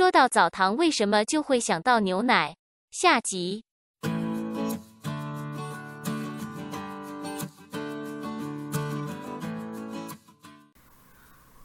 [0.00, 2.54] 说到澡堂，为什么就会想到牛奶？
[2.90, 3.64] 下集。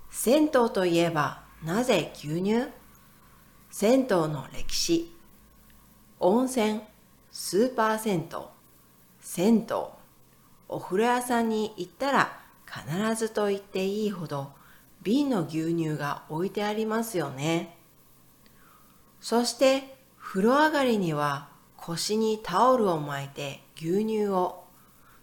[0.09, 2.67] 銭湯といえばなぜ牛乳？
[3.71, 5.13] 銭湯の歴史
[6.19, 6.81] 温泉
[7.31, 8.37] スーパー銭湯
[9.21, 9.75] 銭湯
[10.67, 14.51] お風呂屋さんに行ったら必ずと言っていいほど
[15.01, 17.71] 瓶の牛乳が置いてありますよね。
[19.25, 24.65] そして風呂上がりには腰にタオルを巻いて牛乳を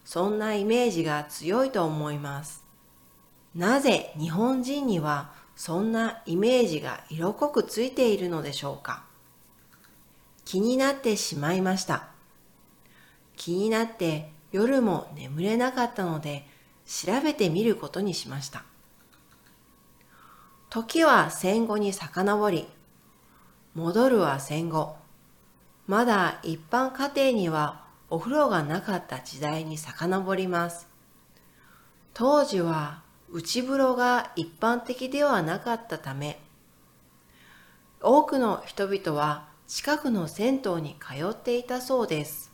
[0.04, 2.64] そんなイメージが強いと思います。
[3.54, 9.04] なぜ日本人にはそんなイメージが色濃くついているのでしょうか
[10.44, 12.08] 気になってしまいました。
[13.36, 16.44] 気になって夜も眠れなかったので
[16.86, 18.64] 調べてみることにしました。
[20.70, 22.66] 時は戦後に遡り、
[23.74, 24.96] 戻るは戦後。
[25.86, 30.86] まだ一般家庭にはお風呂がなかった時代に遡ります。
[32.12, 36.38] 当時は内風呂が一般的ではなかったため、
[38.02, 42.52] 多くの人々は近くの銭湯に通っていたそうです。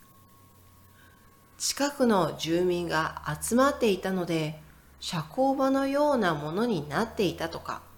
[1.57, 4.61] 近くの住民が集まっていたので、
[5.01, 7.88] 社交場のようなものになっていたとか。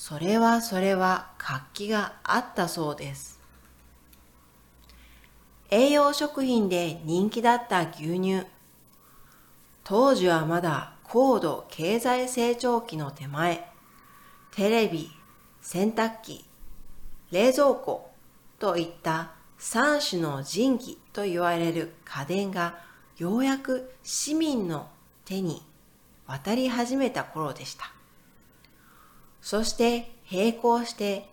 [0.00, 3.40] それはそれは活気があったそうです。
[5.70, 8.46] 栄養食品で人気だった牛乳。
[9.82, 13.68] 当時はまだ高度経済成長期の手前、
[14.54, 15.10] テレビ、
[15.60, 16.44] 洗濯機、
[17.32, 18.08] 冷蔵庫
[18.60, 22.78] といった三種の神器と言われる家電が
[23.18, 24.88] ようやく市民の
[25.24, 25.60] 手に
[26.28, 27.97] 渡り始めた頃でした。
[29.40, 31.28] そして並行して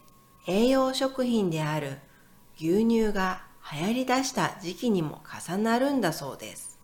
[0.48, 1.98] 栄養食品である
[2.58, 6.80] 牛乳が流行り出した時期にも重なるんだそうです。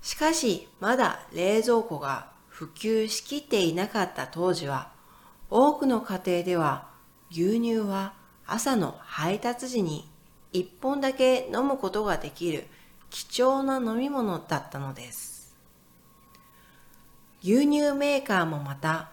[0.00, 4.90] しかし、まだ冷蔵庫が普及しきっていなかった当時は、
[5.48, 6.88] 多くの家庭では
[7.30, 8.14] 牛乳は
[8.46, 10.10] 朝の配達時に
[10.52, 12.66] 一本だけ飲むことができる
[13.10, 15.56] 貴重な飲み物だったのです。
[17.42, 19.10] 牛乳メーカーもまた、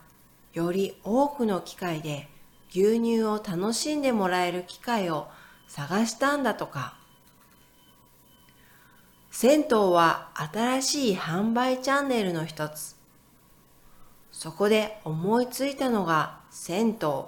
[0.53, 2.27] より多くの機会で
[2.71, 5.27] 牛乳を楽しんでもらえる機会を
[5.67, 6.97] 探したんだとか。
[9.31, 12.95] 銭湯は新しい販売チャンネルの一つ。
[14.31, 17.25] そこで思いついたのが銭湯。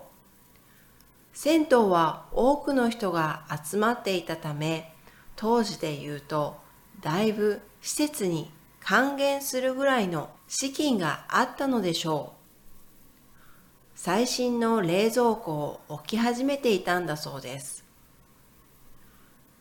[1.33, 4.93] 銭湯は多くの人が集まっていたため、
[5.35, 6.57] 当時で言うと、
[7.01, 12.40] だいぶ施設に還元するぐらいの資金があったのでしょう。
[14.03, 17.85] 最新の冷蔵庫を置き始めていたんだそうです。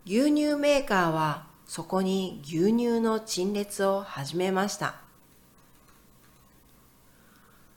[0.07, 4.95] 牛乳メーカーはそこに牛乳の陳列を始めました。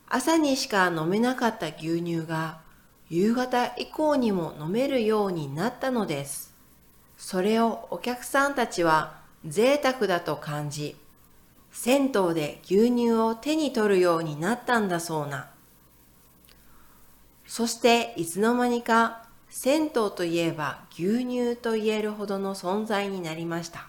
[0.07, 2.61] 朝にしか飲めなかった牛乳が
[3.09, 6.55] 夕方以降にも飲めるようになったのです。
[7.17, 10.95] それをお客さんたちは贅沢だと感じ、
[11.73, 15.49] 銭湯で牛乳を手に取るようになったんだそうな。
[17.45, 23.87] そしていつの間にか銭湯といえば牛乳と言えるほどの存在になりました。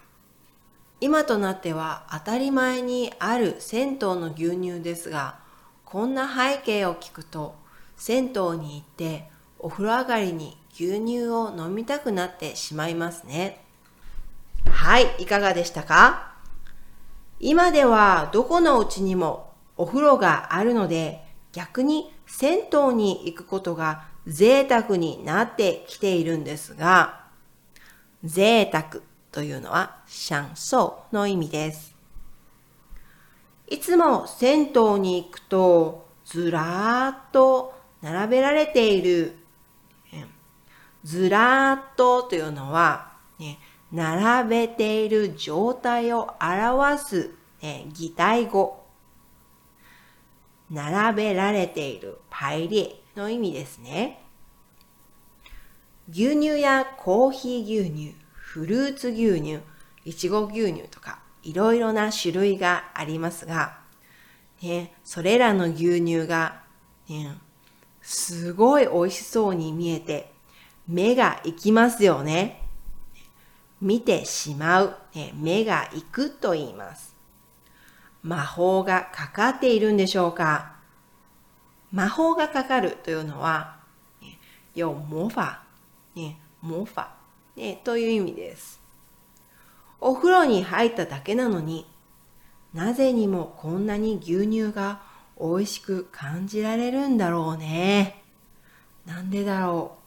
[1.01, 5.39] 今となっては当たり前にある銭湯の牛乳ですが、
[5.83, 7.55] こんな背景を聞くと、
[7.97, 9.29] 銭湯に行って
[9.59, 13.61] お風呂上がりに牛乳を飲みたくなってしまいますね。
[14.69, 16.33] はい、いかがでしたか？
[17.39, 27.25] 今ではどこのうちにもお風呂があるので、逆に銭湯に行くことが贅沢になってきているんですが、
[28.23, 31.95] 贅沢というのはシャンソーの意味です。
[33.67, 39.37] いつも銭湯に行くとずらーっと並べられている。
[41.03, 43.59] ずらーっとというのは、ね、
[43.91, 47.31] 並べている状態を表す、
[47.61, 48.84] ね、擬態語。
[50.69, 54.21] 並べられているパイリエの意味ですね。
[56.09, 59.59] 牛乳やコーヒー牛乳、フルーツ牛乳、
[60.05, 63.79] いちご牛乳とかいろいろな種類がありますが、
[64.61, 66.61] ね、それらの牛乳が、
[67.09, 67.37] ね、
[68.01, 70.31] すごい美味しそうに見えて
[70.87, 72.61] 目が行きますよね。
[73.81, 77.14] 見てしまう、ね、目が行くと言います。
[78.25, 80.73] 魔法がかかっているんでしょうか？
[81.91, 83.77] 魔法がかかるというのは、
[84.73, 85.41] 有魔法、
[86.15, 87.03] ね、魔法、
[87.55, 88.81] ね、という意味です。
[90.01, 91.85] お風呂に入っただけなのに、
[92.73, 95.03] なぜにもこんなに牛乳が
[95.39, 98.23] 美味しく感じられるんだろうね。
[99.05, 99.97] なんでだろ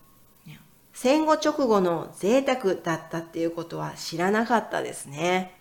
[0.47, 0.51] う？
[0.93, 5.55] 戦後直後の贅沢だったっていうことは知らなかったですね。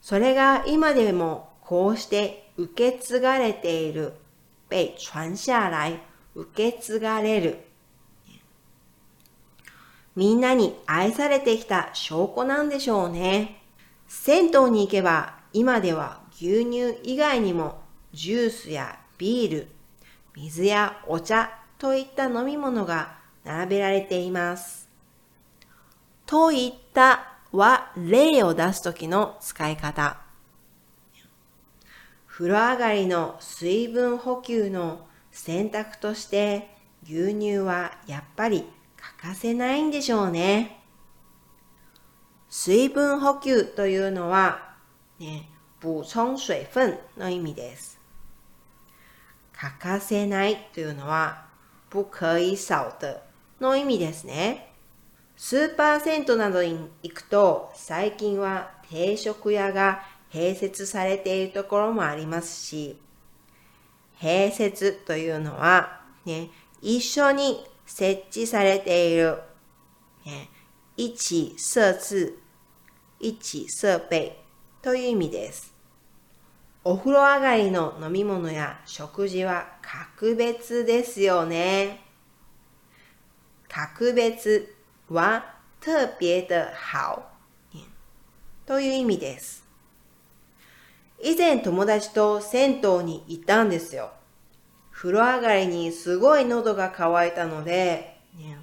[0.00, 4.14] それが今でもこうして受け継がれている、
[4.70, 6.00] 被传下来、
[6.34, 7.58] 受け継がれる。
[10.16, 13.62] みんなに愛されてきた証拠なんでしょうね。
[14.08, 17.80] 銭湯に行けば今では牛乳以外にも
[18.12, 19.68] ジュースやビール、
[20.34, 24.88] 水やお茶といった飲み物が並べられています。
[26.26, 30.20] といったは例を出すときの使い方。
[32.26, 36.70] 風呂上がりの水分補給の選択として
[37.04, 38.66] 牛乳はやっぱり
[38.96, 40.80] 欠かせないんでしょうね。
[42.48, 44.74] 水分補給というのは、
[45.18, 45.48] ね、
[45.82, 48.00] 補充水分の意味です。
[49.52, 51.46] 欠かせないというのは、
[51.90, 53.18] 不可以少的
[53.60, 54.69] の意味ですね。
[55.42, 63.00] スーパー銭湯などに行くと、最近は定食屋が併設されているところもありますし、
[64.20, 66.50] 併設というのは、ね、
[66.82, 69.38] 一緒に設置されている、
[70.26, 70.50] ね、
[70.98, 72.34] 一設
[73.18, 74.36] 置、一設備
[74.82, 75.72] という意味です。
[76.84, 82.04] お風呂上がりの飲み物や食事は格別ですよね。
[83.70, 84.76] 格別
[85.10, 85.44] は
[85.80, 86.48] 特別的
[86.92, 87.22] 好
[88.64, 89.64] という意味です。
[91.22, 94.12] 以前友達と銭湯に行ったんですよ。
[94.92, 98.58] 風呂上がりにすごい喉が渇いたので、ね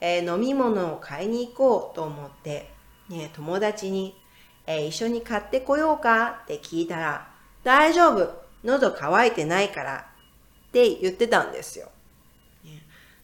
[0.00, 2.70] えー、飲み物を買いに行こうと思って、
[3.08, 4.16] ね、友達に、
[4.66, 7.30] えー、一緒に買ってこようかって聞いたら、
[7.62, 10.06] 大丈夫喉乾いてないから
[10.68, 11.88] って言ってたんですよ。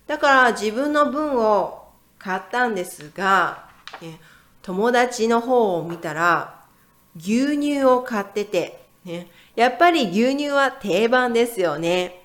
[0.06, 1.79] だから自分の分を
[2.22, 3.68] 買ったんですが、
[4.62, 6.60] 友達の方を見たら、
[7.16, 12.22] 牛乳を買ってて、ね、やっぱり牛乳は定番ですよね。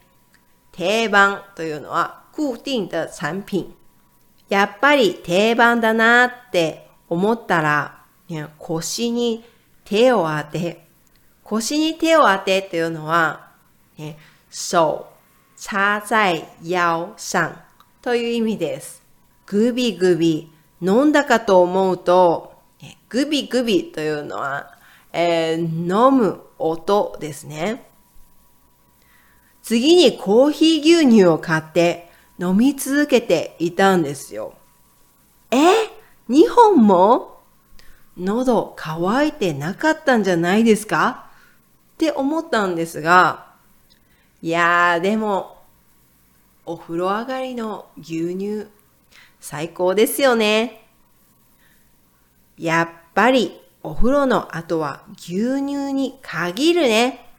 [0.71, 3.73] 定番というのは固定的产品。
[4.49, 9.43] やっぱり定番だなって思ったら、ね、腰に
[9.85, 10.85] 手を当て、
[11.43, 13.51] 腰に手を当てというのは、
[13.97, 14.17] ね、
[14.49, 14.75] 手
[15.57, 17.55] 插在腰上
[18.01, 19.04] という意味です。
[19.45, 20.51] グビグビ
[20.81, 22.53] 飲んだかと思うと、
[23.09, 24.71] グビグビというのは
[25.17, 27.89] えー、飲む音ですね。
[29.63, 34.53] 次にコーヒー牛乳を買って飲み続けていたんですよ。
[35.51, 35.57] え
[36.29, 37.39] ?2 本も？
[38.17, 41.29] 喉乾いてなかったんじゃないですか？
[41.93, 43.53] って思ったんですが、
[44.41, 45.63] いやーでも、
[46.65, 48.67] お風呂上がりの牛乳、
[49.39, 50.87] 最高ですよね。
[52.57, 57.33] やっぱりお風呂の後は牛乳に限るね。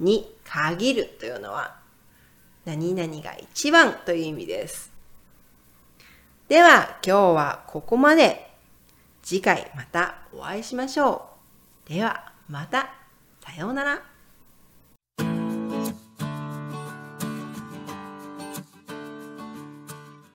[0.00, 1.76] に限るというのは
[2.64, 4.92] 何々が一番という意味です。
[6.48, 8.52] では今日はここまで。
[9.22, 11.30] 次回またお会いしましょ
[11.86, 11.88] う。
[11.88, 12.94] ではまた。
[13.40, 14.13] さようなら。